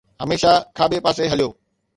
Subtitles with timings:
[0.21, 1.49] هميشه کاٻي پاسي هليو